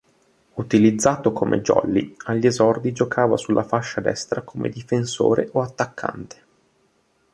[0.55, 6.43] Utilizzato come jolly, agli esordi giocava sulla fascia destra come difensore o attaccante.